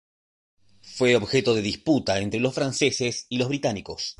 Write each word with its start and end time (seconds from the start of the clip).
Fue 0.81 1.15
objeto 1.15 1.53
de 1.53 1.61
disputa 1.61 2.17
entre 2.21 2.39
los 2.39 2.55
franceses 2.55 3.27
y 3.29 3.37
los 3.37 3.49
británicos. 3.49 4.09